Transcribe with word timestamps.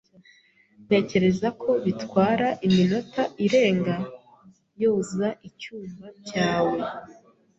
Ntekereza 0.85 1.47
ko 1.61 1.69
bitwara 1.85 2.47
iminota 2.67 3.23
irenga 3.45 3.95
yoza 4.81 5.27
icyumba 5.47 6.05
cyawe. 6.27 6.79